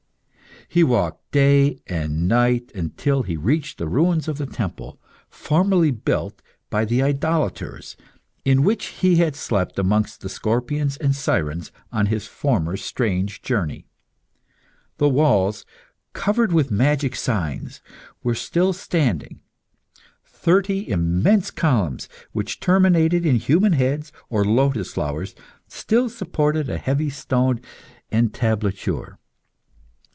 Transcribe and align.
He 0.69 0.85
walked 0.85 1.31
day 1.33 1.81
and 1.85 2.29
night 2.29 2.71
until 2.73 3.23
he 3.23 3.35
reached 3.35 3.77
the 3.77 3.89
ruins 3.89 4.29
of 4.29 4.37
the 4.37 4.45
temple, 4.45 5.01
formerly 5.29 5.91
built 5.91 6.41
by 6.69 6.85
the 6.85 7.01
idolaters, 7.01 7.97
in 8.45 8.63
which 8.63 8.85
he 8.85 9.17
had 9.17 9.35
slept 9.35 9.77
amongst 9.77 10.21
the 10.21 10.29
scorpions 10.29 10.95
and 10.95 11.13
sirens 11.13 11.73
on 11.91 12.05
his 12.05 12.25
former 12.25 12.77
strange 12.77 13.41
journey. 13.41 13.85
The 14.95 15.09
walls, 15.09 15.65
covered 16.13 16.53
with 16.53 16.71
magic 16.71 17.17
signs, 17.17 17.81
were 18.23 18.35
still 18.35 18.71
standing. 18.71 19.41
Thirty 20.25 20.87
immense 20.87 21.51
columns, 21.51 22.07
which 22.31 22.61
terminated 22.61 23.25
in 23.25 23.35
human 23.35 23.73
heads 23.73 24.13
or 24.29 24.45
lotus 24.45 24.93
flowers, 24.93 25.35
still 25.67 26.07
supported 26.07 26.69
a 26.69 26.77
heavy 26.77 27.09
stone 27.09 27.59
entablature. 28.09 29.17